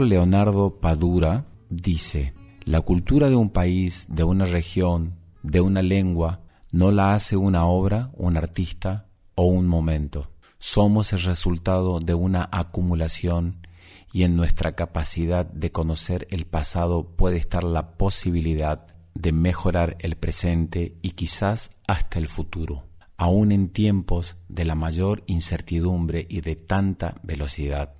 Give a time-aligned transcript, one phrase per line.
[0.00, 6.40] Leonardo Padura dice, la cultura de un país, de una región, de una lengua,
[6.72, 10.30] no la hace una obra, un artista o un momento.
[10.58, 13.66] Somos el resultado de una acumulación
[14.12, 20.16] y en nuestra capacidad de conocer el pasado puede estar la posibilidad de mejorar el
[20.16, 22.84] presente y quizás hasta el futuro,
[23.16, 27.97] aun en tiempos de la mayor incertidumbre y de tanta velocidad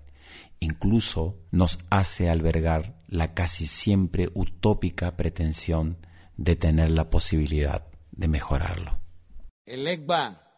[0.61, 5.99] incluso nos hace albergar la casi siempre utópica pretensión
[6.37, 9.01] de tener la posibilidad de mejorarlo.
[9.65, 10.49] El Egba,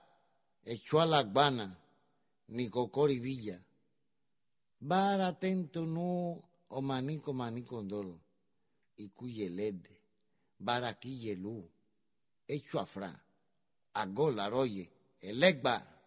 [0.65, 1.79] echó a la Agbana,
[2.49, 3.61] Nicocori Villa,
[4.83, 8.19] Bar atento no o manico manico ndolo,
[8.97, 10.01] y cuyelede,
[10.59, 11.69] baraquillelu,
[12.49, 13.25] hecho a fra,
[13.93, 14.91] agolaroye,
[15.21, 16.00] el Egba.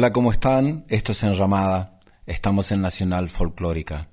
[0.00, 0.86] Hola, ¿cómo están?
[0.88, 2.00] Esto es Enramada.
[2.24, 4.08] Estamos en Nacional Folclórica.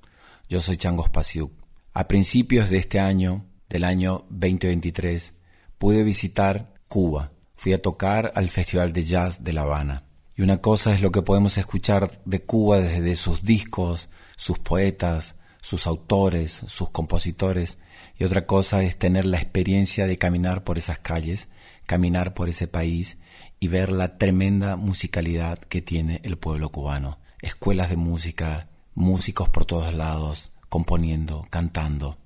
[0.46, 1.50] Yo soy Changos Pasiuk.
[1.94, 5.32] A principios de este año, del año 2023,
[5.78, 7.32] pude visitar Cuba.
[7.54, 10.04] Fui a tocar al Festival de Jazz de La Habana.
[10.36, 15.36] Y una cosa es lo que podemos escuchar de Cuba desde sus discos, sus poetas,
[15.62, 17.78] sus autores, sus compositores,
[18.18, 21.48] y otra cosa es tener la experiencia de caminar por esas calles,
[21.86, 23.16] caminar por ese país
[23.60, 27.18] y ver la tremenda musicalidad que tiene el pueblo cubano.
[27.40, 32.18] Escuelas de música, músicos por todos lados, componiendo, cantando.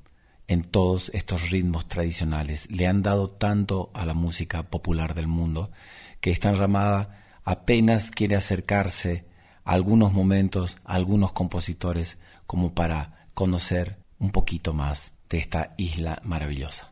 [0.48, 5.70] En todos estos ritmos tradicionales le han dado tanto a la música popular del mundo
[6.20, 9.24] que esta enramada apenas quiere acercarse
[9.64, 16.20] a algunos momentos, a algunos compositores, como para conocer un poquito más de esta isla
[16.24, 16.91] maravillosa.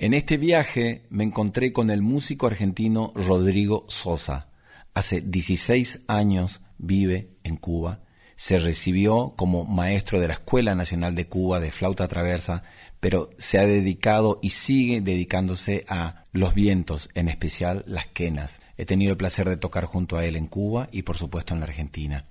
[0.00, 4.46] En este viaje me encontré con el músico argentino Rodrigo Sosa.
[4.94, 8.02] Hace 16 años vive en Cuba.
[8.36, 12.62] Se recibió como maestro de la Escuela Nacional de Cuba de flauta traversa,
[13.00, 18.60] pero se ha dedicado y sigue dedicándose a los vientos, en especial las quenas.
[18.76, 21.60] He tenido el placer de tocar junto a él en Cuba y por supuesto en
[21.60, 22.24] la Argentina.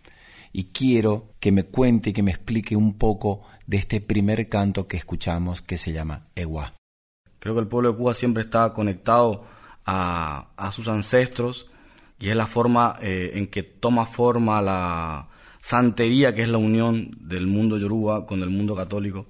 [0.54, 4.88] Y quiero que me cuente y que me explique un poco de este primer canto
[4.88, 6.74] que escuchamos que se llama Ewa.
[7.40, 9.46] Creo que el pueblo de Cuba siempre está conectado
[9.86, 11.70] a, sus ancestros
[12.20, 15.30] y es la forma eh, en que toma forma la
[15.62, 19.28] santería que es la unión del mundo yoruba con el mundo católico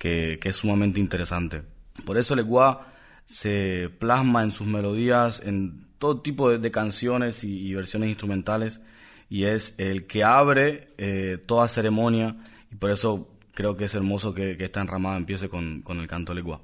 [0.00, 1.62] que, es sumamente interesante.
[2.06, 2.86] Por eso el Eguá
[3.26, 8.80] se plasma en sus melodías, en todo tipo de, canciones y, versiones instrumentales,
[9.28, 12.36] y es el que abre eh, toda ceremonia,
[12.72, 16.62] y por eso creo que es hermoso que, esta enramada empiece con, el canto Eguá.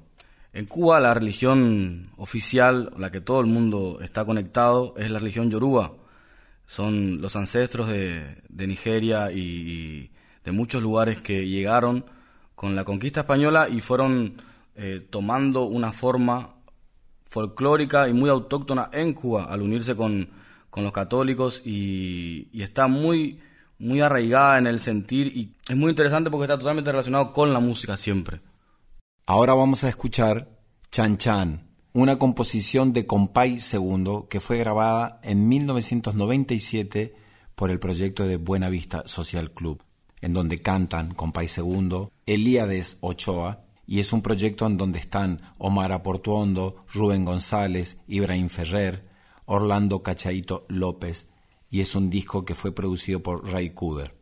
[0.57, 5.51] En Cuba la religión oficial, la que todo el mundo está conectado, es la religión
[5.51, 5.93] yoruba.
[6.65, 10.09] Son los ancestros de, Nigeria y
[10.43, 12.05] de muchos lugares que llegaron
[12.55, 14.41] con la conquista española y fueron
[14.75, 16.55] eh, tomando una forma
[17.23, 20.27] folclórica y muy autóctona en Cuba al unirse con,
[20.75, 23.39] los católicos y, está muy,
[23.77, 27.59] muy arraigada en el sentir y es muy interesante porque está totalmente relacionado con la
[27.59, 28.41] música siempre.
[29.29, 30.57] Ahora vamos a escuchar
[30.89, 37.13] Chan Chan, una composición de Compay II que fue grabada en 1997
[37.53, 39.83] por el proyecto de Buena Vista Social Club
[40.21, 45.91] en donde cantan País Segundo, Elíades Ochoa, y es un proyecto en donde están Omar
[45.91, 49.09] Aportuondo, Rubén González, Ibrahim Ferrer,
[49.45, 51.27] Orlando Cachaito López,
[51.69, 54.15] y es un disco que fue producido por Ray Cooder.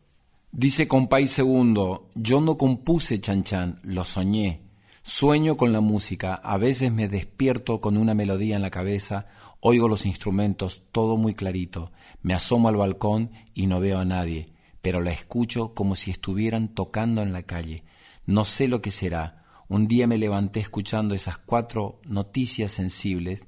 [0.52, 4.65] Dice Compay Segundo, yo no compuse Chan Chan, lo soñé.
[5.08, 9.28] Sueño con la música, a veces me despierto con una melodía en la cabeza,
[9.62, 11.92] oigo los instrumentos, todo muy clarito,
[12.22, 14.56] me asomo al balcón y no veo a nadie
[14.86, 17.84] pero la escucho como si estuvieran tocando en la calle.
[18.28, 19.44] No sé lo que será.
[19.68, 23.48] Un día me levanté escuchando esas cuatro noticias sensibles,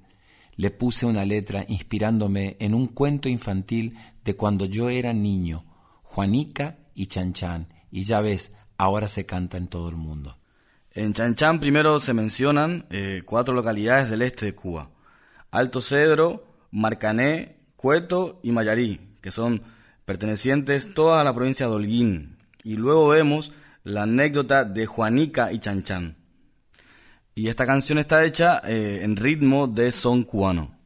[0.56, 5.64] le puse una letra inspirándome en un cuento infantil de cuando yo era niño,
[6.02, 10.37] Juanica y Chan Chan, y ya ves, ahora se canta en todo el mundo.
[10.98, 14.90] En Chan Chan primero se mencionan eh, cuatro localidades del este de Cuba,
[15.52, 19.62] Alto Cedro, Marcané, Cueto y Mayarí, que son
[20.06, 22.40] pertenecientes toda a la provincia de Holguín.
[22.64, 23.52] Y luego vemos
[23.84, 26.18] la anécdota de Juanica y Chanchan.
[27.36, 30.77] Y esta canción está hecha eh, en ritmo de son cubano.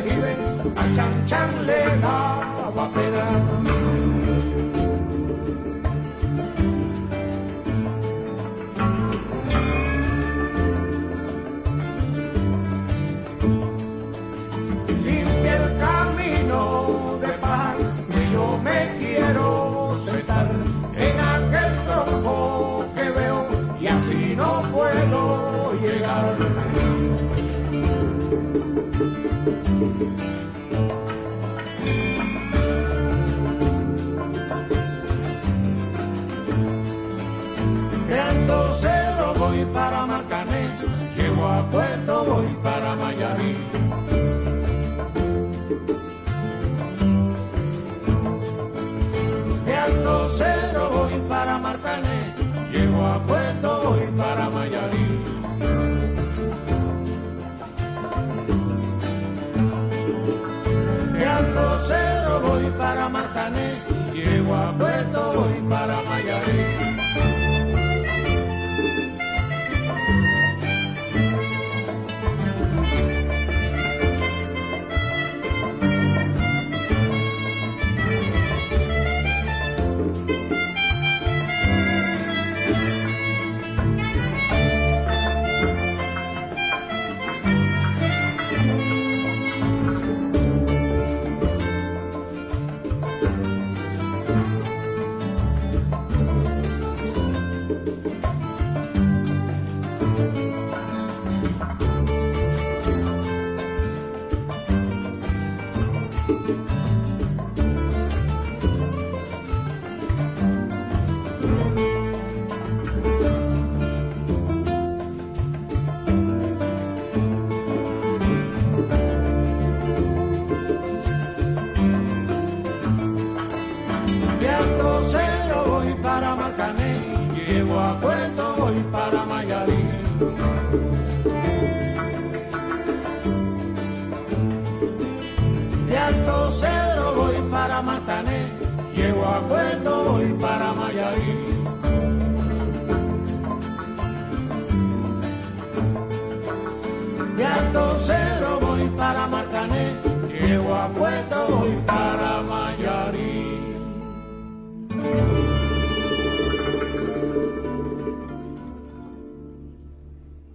[0.00, 0.40] hearing,
[0.76, 4.17] a chan chan le daba pena.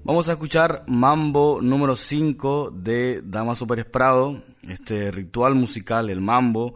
[0.06, 6.76] Vamos a escuchar Mambo número 5 de Damaso Pérez Prado, este ritual musical, el mambo,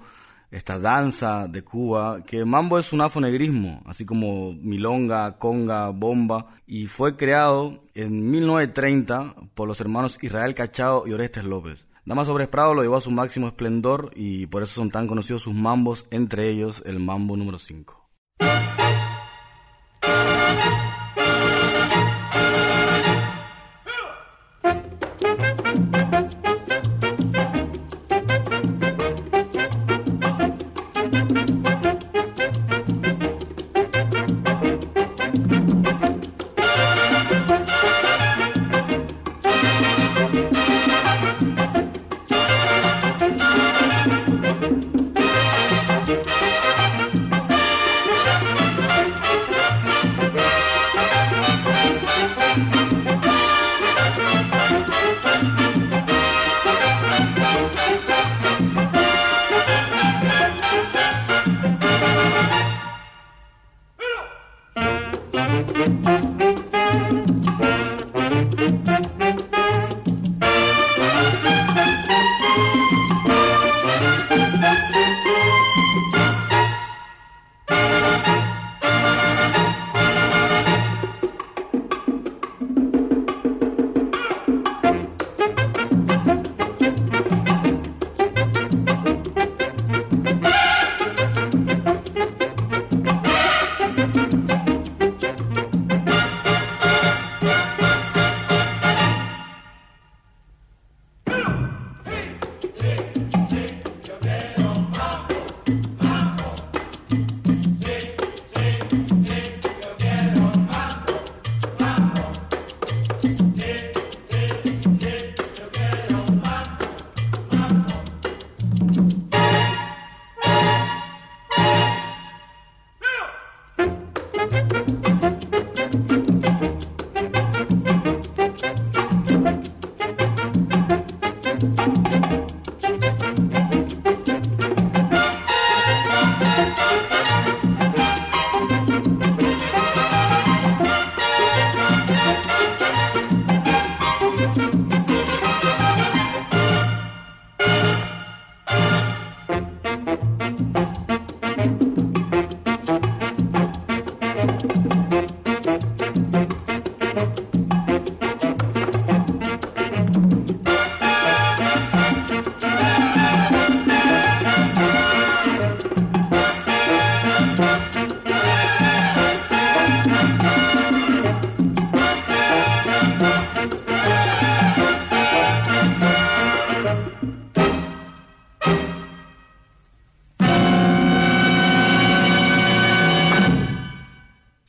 [0.49, 6.87] esta danza de Cuba, que mambo es un afonegrismo, así como milonga, conga, bomba, y
[6.87, 11.85] fue creado en 1930 por los hermanos Israel Cachao y Orestes López.
[12.05, 15.41] Damaso Pérez Prado lo llevó a su máximo esplendor y por eso son tan conocidos
[15.41, 18.07] sus mambos, entre ellos el mambo número 5.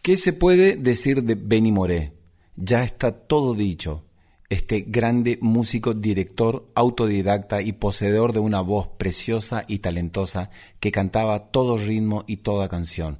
[0.08, 2.14] ¿Qué se puede decir de Benny Moré?
[2.56, 4.06] Ya está todo dicho.
[4.48, 10.48] este grande músico, director, autodidacta y poseedor de una voz preciosa y talentosa
[10.80, 13.18] que cantaba todo ritmo y toda canción.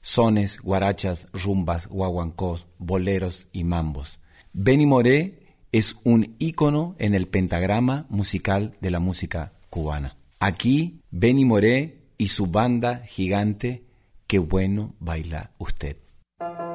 [0.00, 4.18] Sones, guarachas, rumbas, guaguancós, boleros y mambos.
[4.52, 5.38] Benny Moré
[5.70, 10.16] es un ícono en el pentagrama musical de la música cubana.
[10.40, 13.84] Aquí, Benny Moré y su banda gigante,
[14.26, 16.03] Qué bueno baila usted.
[16.44, 16.73] Thank you.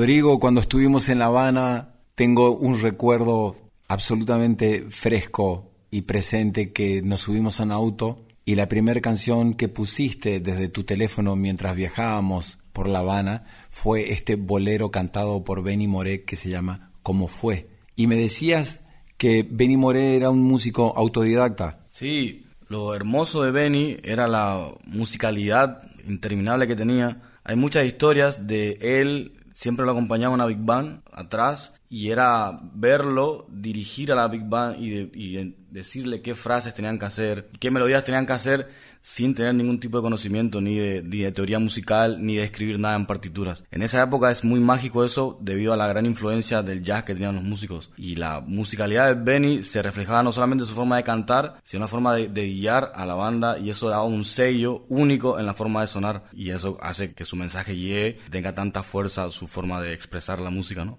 [0.00, 3.54] Rodrigo, cuando estuvimos en La Habana, tengo un recuerdo
[3.86, 9.68] absolutamente fresco y presente que nos subimos a un auto y la primera canción que
[9.68, 15.86] pusiste desde tu teléfono mientras viajábamos por La Habana fue este bolero cantado por Benny
[15.86, 17.68] Moré que se llama ¿Cómo fue?
[17.94, 18.86] Y me decías
[19.18, 21.84] que Benny Moré era un músico autodidacta.
[21.90, 27.20] Sí, lo hermoso de Benny era la musicalidad interminable que tenía.
[27.44, 33.44] Hay muchas historias de él siempre lo acompañaba una Big Band atrás y era verlo
[33.50, 38.26] dirigir a la Big Band y, decirle qué frases tenían que hacer, qué melodías tenían
[38.26, 38.68] que hacer
[39.02, 43.06] sin tener ningún tipo de conocimiento ni de, teoría musical ni de escribir nada en
[43.06, 43.64] partituras.
[43.70, 47.14] En esa época es muy mágico eso debido a la gran influencia del jazz que
[47.14, 47.90] tenían los músicos.
[47.96, 51.78] Y la musicalidad de Benny se reflejaba no solamente en su forma de cantar, sino
[51.78, 55.38] en la forma de, de guiar a la banda y eso daba un sello único
[55.38, 59.30] en la forma de sonar y eso hace que su mensaje llegue, tenga tanta fuerza
[59.30, 60.98] su forma de expresar la música, ¿no?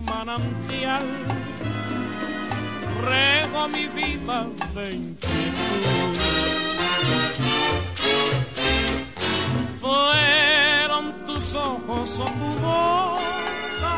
[3.01, 6.17] rego mi vida de inquietud.
[9.79, 13.97] Fueron tus ojos o tu boca,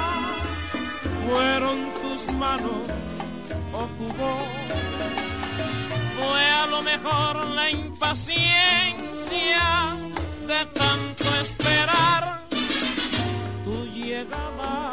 [1.27, 2.87] fueron tus manos
[3.73, 4.47] o tu voz.
[6.17, 9.65] Fue a lo mejor la impaciencia
[10.47, 12.43] de tanto esperar
[13.65, 14.92] tu llegada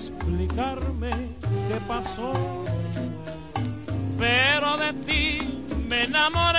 [0.00, 1.10] Explicarme
[1.68, 2.32] qué pasó,
[4.18, 5.38] pero de ti
[5.88, 6.58] me enamoré.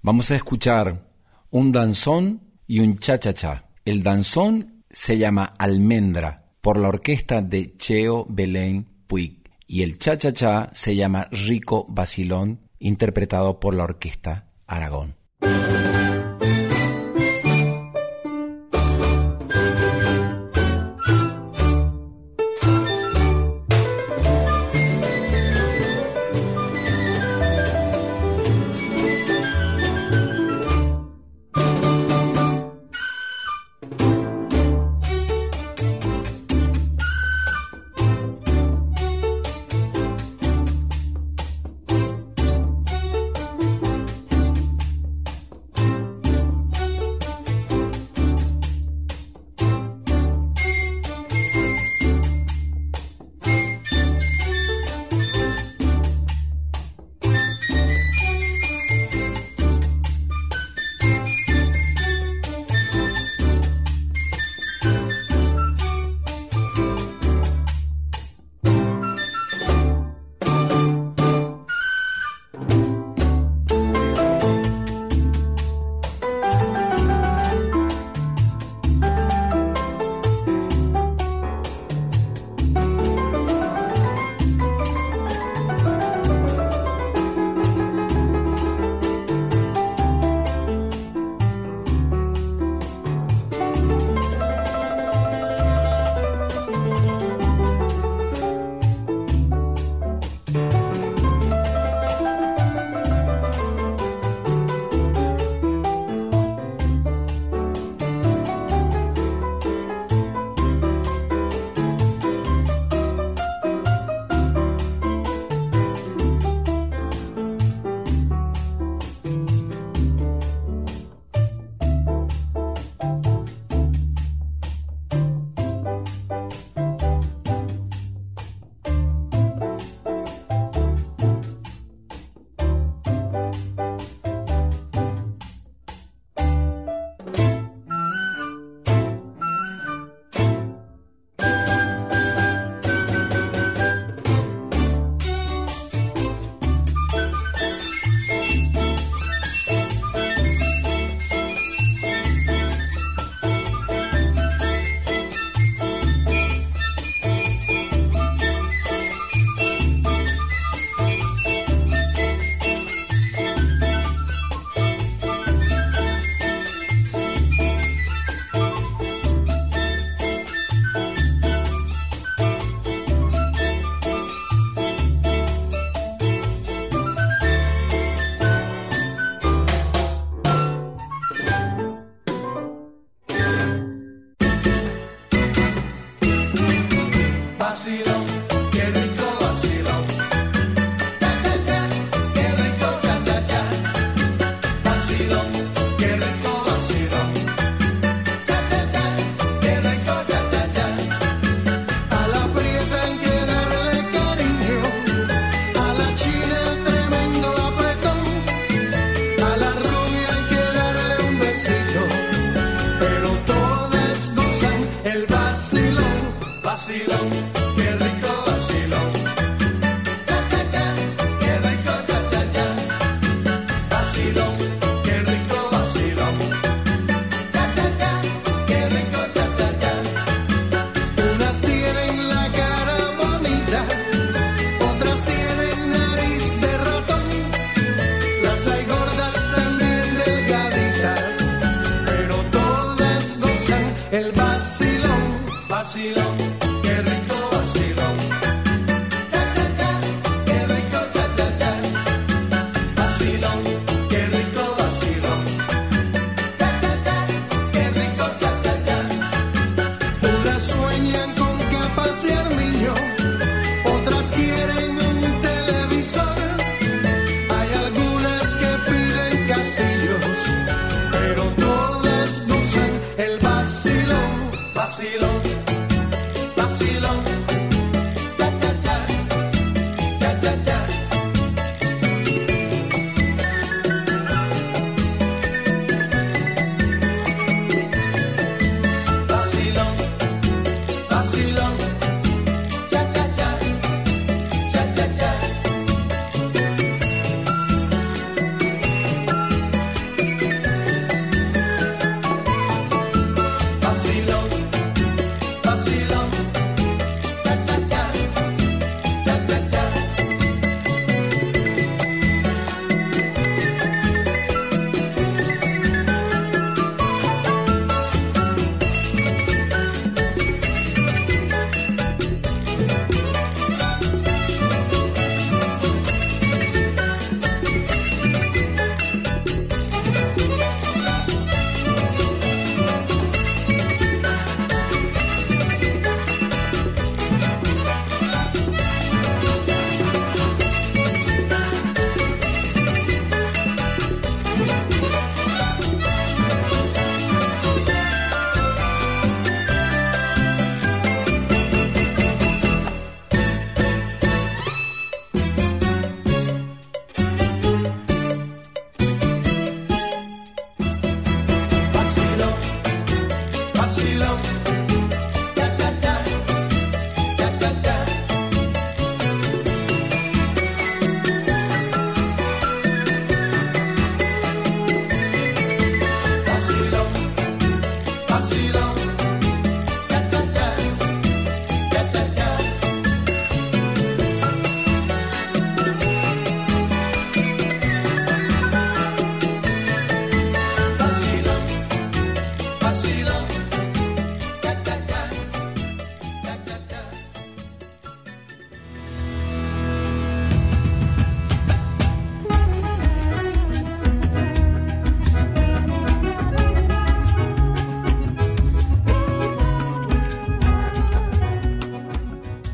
[0.00, 1.10] Vamos a escuchar
[1.50, 3.64] un danzón y un cha-cha-cha.
[3.84, 10.70] El danzón se llama Almendra por la orquesta de Cheo Belén Puig y el cha-cha-cha
[10.72, 15.25] se llama Rico Basilón interpretado por la orquesta Aragón.
[15.46, 16.05] Thank you.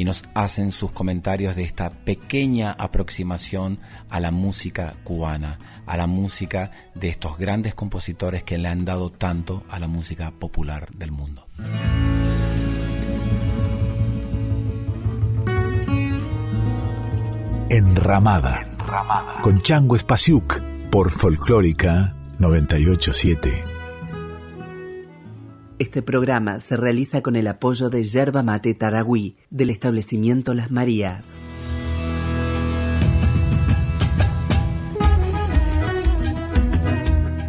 [0.00, 6.06] y nos hacen sus comentarios de esta pequeña aproximación a la música cubana, a la
[6.06, 11.12] música de estos grandes compositores que le han dado tanto a la música popular del
[11.12, 11.46] mundo.
[17.68, 19.42] Enramada, Enramada.
[19.42, 23.79] con Chango Espasiuk por Folclórica 987.
[25.80, 31.26] Este programa se realiza con el apoyo de Yerba Mate Taragüí del establecimiento Las Marías.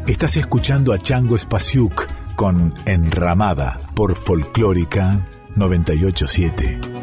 [0.08, 7.01] Estás escuchando a Chango Spasiuk con Enramada por Folclórica 987.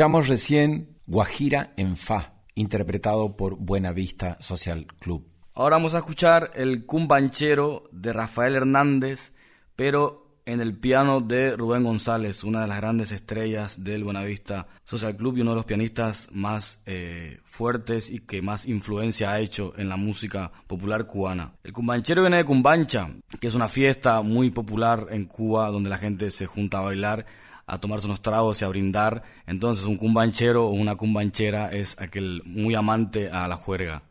[0.00, 5.28] Escuchamos recién Guajira en Fa, interpretado por Buenavista Social Club.
[5.52, 9.34] Ahora vamos a escuchar el cumbanchero de Rafael Hernández,
[9.76, 15.14] pero en el piano de Rubén González, una de las grandes estrellas del Buenavista Social
[15.16, 19.74] Club y uno de los pianistas más eh, fuertes y que más influencia ha hecho
[19.76, 21.52] en la música popular cubana.
[21.62, 25.98] El cumbanchero viene de Cumbancha, que es una fiesta muy popular en Cuba donde la
[25.98, 27.26] gente se junta a bailar
[27.70, 29.22] a tomarse unos tragos y a brindar.
[29.46, 34.02] Entonces un cumbanchero o una cumbanchera es aquel muy amante a la juerga.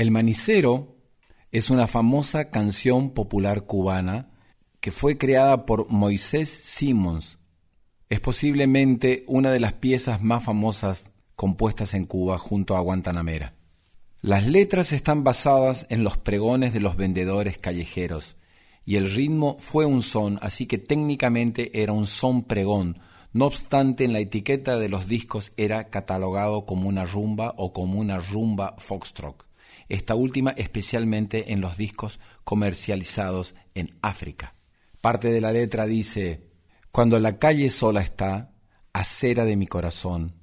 [0.00, 0.96] El Manicero
[1.52, 4.30] es una famosa canción popular cubana
[4.80, 7.38] que fue creada por Moisés Simons.
[8.08, 13.52] Es posiblemente una de las piezas más famosas compuestas en Cuba junto a Guantanamera.
[14.22, 18.36] Las letras están basadas en los pregones de los vendedores callejeros
[18.86, 23.00] y el ritmo fue un son, así que técnicamente era un son pregón.
[23.34, 28.00] No obstante, en la etiqueta de los discos era catalogado como una rumba o como
[28.00, 29.49] una rumba foxtrot
[29.90, 34.54] esta última especialmente en los discos comercializados en África.
[35.00, 36.48] Parte de la letra dice,
[36.90, 38.52] Cuando la calle sola está,
[38.92, 40.36] acera de mi corazón,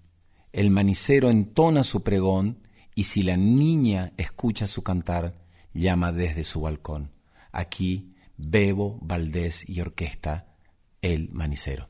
[0.53, 5.35] el manicero entona su pregón y si la niña escucha su cantar,
[5.73, 7.11] llama desde su balcón.
[7.51, 10.55] Aquí, Bebo, Valdés y Orquesta,
[11.01, 11.89] el manicero.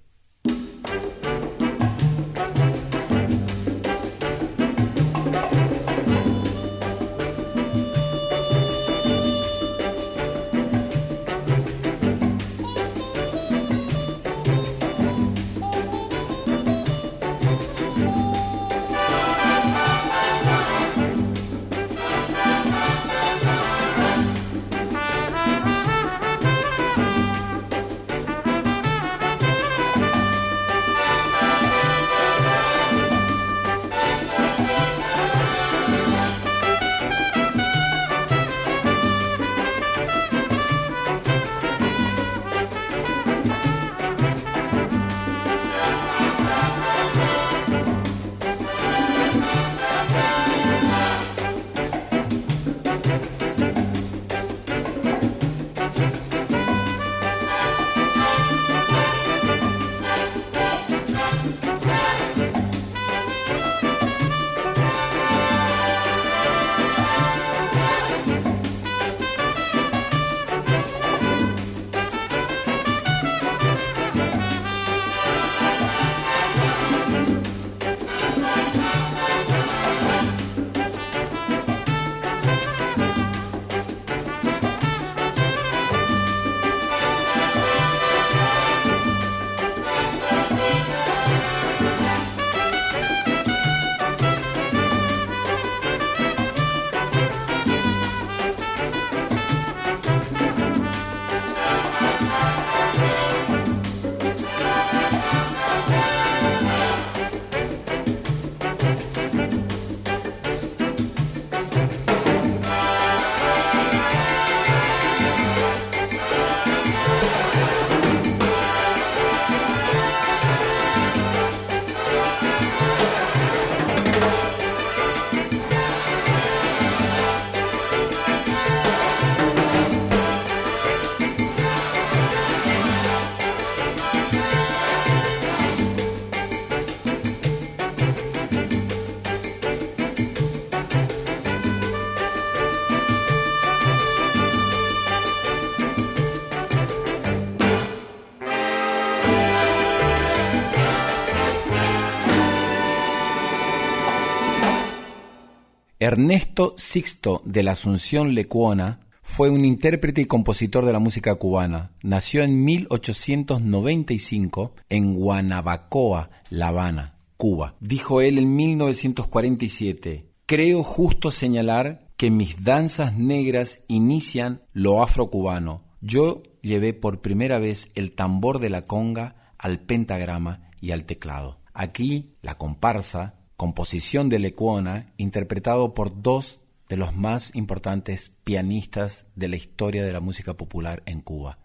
[156.18, 161.92] Ernesto Sixto de la Asunción Lecuona fue un intérprete y compositor de la música cubana.
[162.02, 167.76] Nació en 1895 en Guanabacoa, La Habana, Cuba.
[167.80, 175.84] Dijo él en 1947, creo justo señalar que mis danzas negras inician lo afrocubano.
[176.02, 181.60] Yo llevé por primera vez el tambor de la conga al pentagrama y al teclado.
[181.76, 189.50] Aquí la comparsa composición de Lecuona, interpretado por dos de los más importantes pianistas de
[189.50, 191.58] la historia de la música popular en Cuba,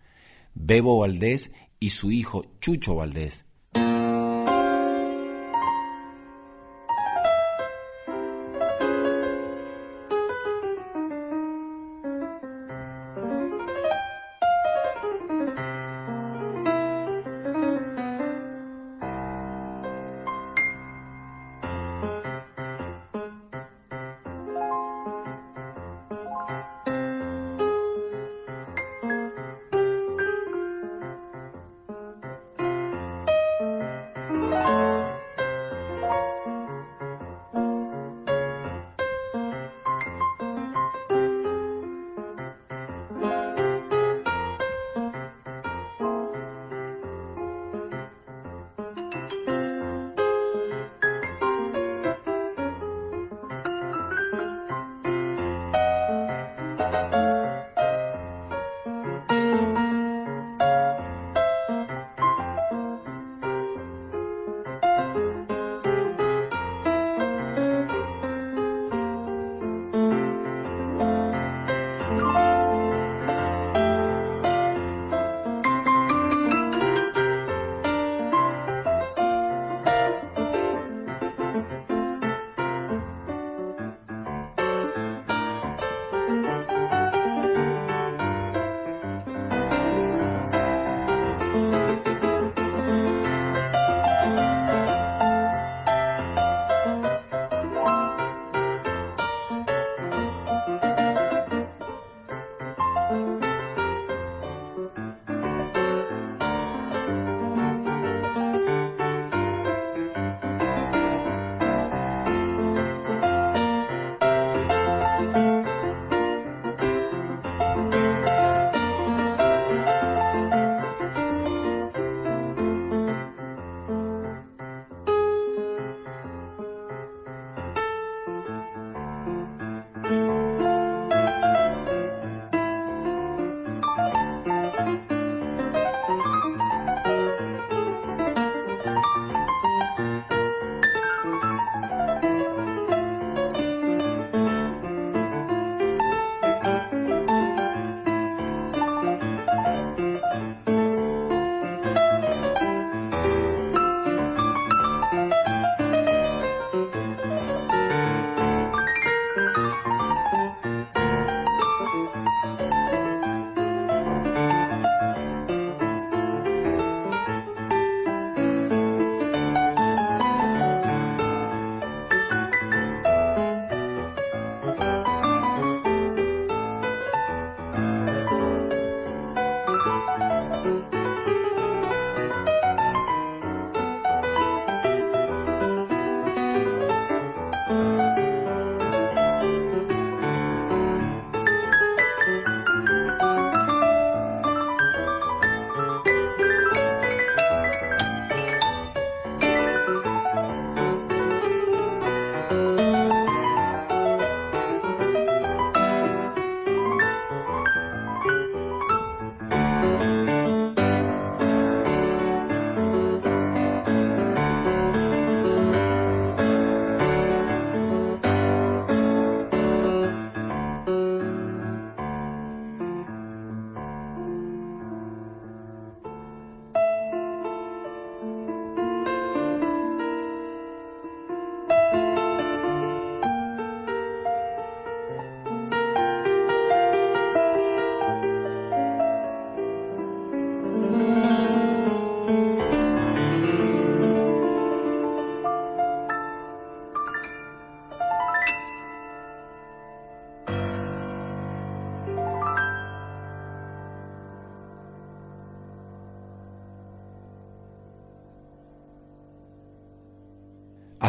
[0.54, 3.44] Bebo Valdés y su hijo Chucho Valdés,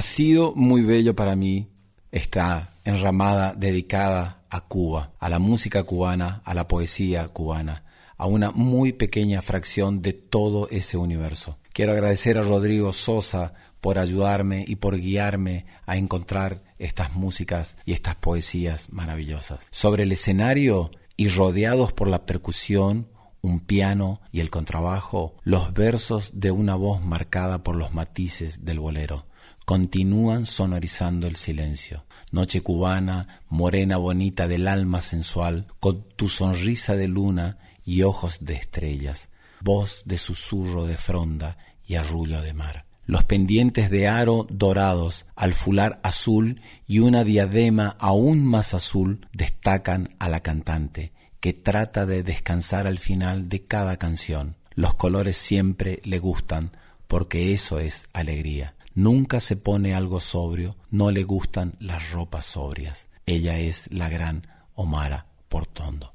[0.04, 1.70] sido muy bello para mí
[2.12, 7.86] esta enramada dedicada a Cuba, a la música cubana, a la poesía cubana,
[8.18, 11.58] a una muy pequeña fracción de todo ese universo.
[11.72, 17.94] Quiero agradecer a Rodrigo Sosa por ayudarme y por guiarme a encontrar estas músicas y
[17.94, 19.68] estas poesías maravillosas.
[19.72, 23.08] Sobre el escenario y rodeados por la percusión,
[23.42, 28.80] un piano y el contrabajo, los versos de una voz marcada por los matices del
[28.80, 29.26] bolero
[29.66, 32.06] continúan sonorizando el silencio.
[32.32, 38.56] Noche cubana, morena bonita del alma sensual, con tu sonrisa de luna y ojos de
[38.56, 39.30] estrellas,
[39.62, 42.86] voz de susurro de fronda y arrullo de mar.
[43.06, 50.16] Los pendientes de aro dorados, al fular azul y una diadema aún más azul destacan
[50.20, 51.12] a la cantante,
[51.42, 54.56] que trata de descansar al final de cada canción.
[54.74, 56.72] Los colores siempre le gustan,
[57.08, 58.76] porque eso es alegría.
[58.96, 63.08] Nunca se pone algo sobrio, no le gustan las ropas sobrias.
[63.26, 66.14] Ella es la gran Omara Portondo.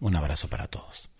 [0.00, 1.11] Un abrazo para todos.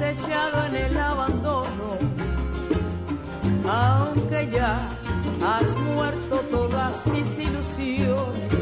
[0.00, 1.96] Echado en el abandono,
[3.68, 4.88] aunque ya
[5.42, 8.52] has muerto todas mis ilusiones,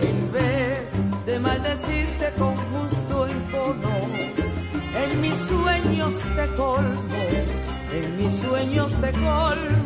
[0.00, 0.92] en vez
[1.26, 3.94] de maldecirte con justo encono,
[5.02, 7.22] en mis sueños te colmo,
[7.94, 9.81] en mis sueños te colmo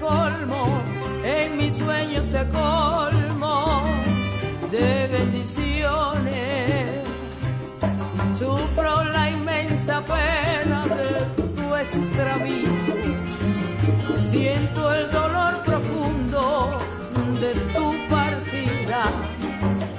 [0.00, 0.80] colmo,
[1.24, 3.82] en mis sueños te colmo
[4.70, 6.98] de bendiciones
[8.38, 12.74] sufro la inmensa pena de tu extravío.
[14.30, 16.78] Siento el dolor profundo
[17.40, 19.02] de tu partida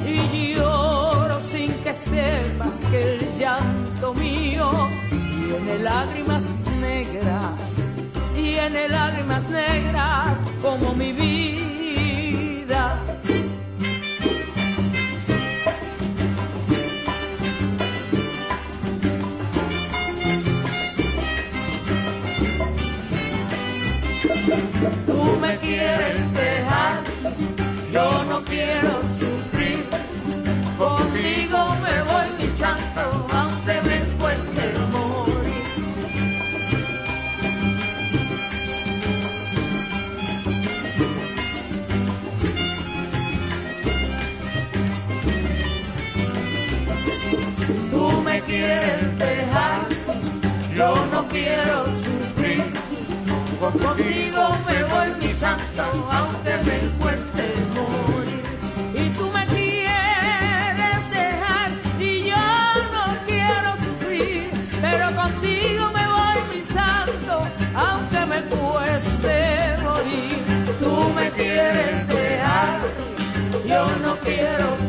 [0.07, 4.69] y lloro sin que sepas que el llanto mío
[5.09, 7.51] tiene lágrimas negras,
[8.59, 12.99] tiene lágrimas negras como mi vida.
[25.07, 27.03] Tú me quieres dejar,
[27.93, 29.08] yo no quiero
[48.49, 49.87] quieres dejar,
[50.75, 52.73] yo no quiero sufrir.
[53.59, 57.43] Contigo me voy, mi santo, aunque me cueste
[57.75, 58.43] morir.
[59.01, 61.69] Y tú me quieres dejar
[61.99, 62.47] y yo
[62.95, 64.49] no quiero sufrir.
[64.81, 67.33] Pero contigo me voy, mi santo,
[67.75, 69.35] aunque me cueste
[69.83, 70.37] morir.
[70.79, 72.79] Tú me quieres dejar,
[73.67, 74.88] yo no quiero sufrir.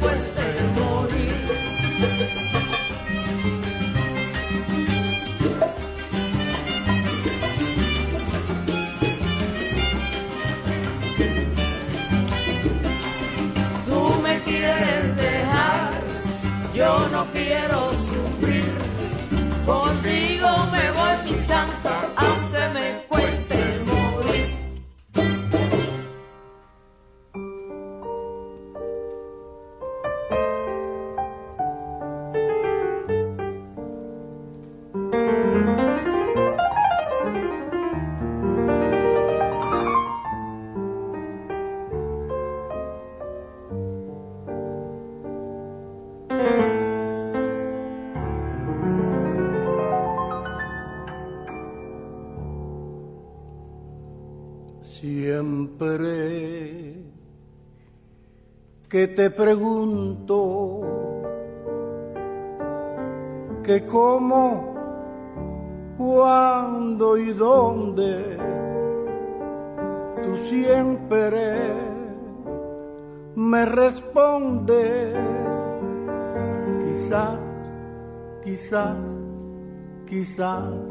[55.41, 56.93] Siempre
[58.87, 60.81] que te pregunto
[63.63, 64.75] que cómo,
[65.97, 68.37] cuándo y dónde,
[70.21, 71.73] tú siempre
[73.35, 75.17] me respondes,
[76.85, 77.35] quizá,
[78.43, 78.95] quizá,
[80.05, 80.90] quizá.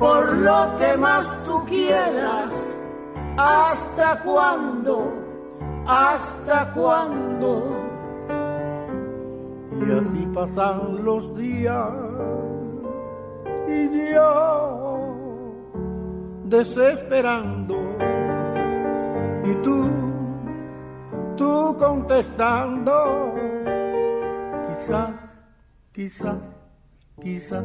[0.00, 2.76] por lo que más tú quieras.
[3.36, 5.12] ¿Hasta cuándo?
[5.86, 7.76] ¿Hasta cuándo?
[9.78, 11.92] Y así pasan los días.
[13.68, 15.14] Y yo
[16.46, 17.76] desesperando.
[19.44, 19.88] Y tú,
[21.36, 23.34] tú contestando,
[24.68, 25.10] quizás,
[25.92, 26.36] quizás,
[27.20, 27.64] quizás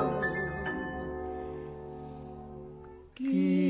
[3.31, 3.60] Quizás.